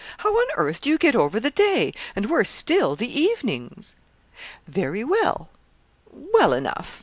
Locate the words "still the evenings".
2.49-3.95